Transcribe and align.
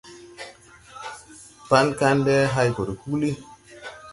Paŋ 1.69 1.85
kandɛ 1.99 2.35
hay 2.53 2.69
go 2.75 2.81
de 2.87 2.93
huuli. 3.01 3.29